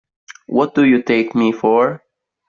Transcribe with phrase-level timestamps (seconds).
[0.47, 2.01] What Do You Take Me For?